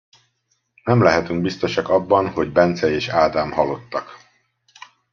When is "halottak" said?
3.51-4.17